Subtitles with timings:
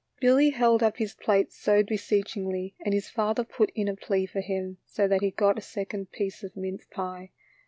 [0.19, 4.41] Billy held up his plate so beseechingly and his father put in a plea for
[4.41, 7.29] him, so that he got a second piece of mince pie.